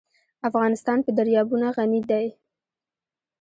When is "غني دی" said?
1.77-2.27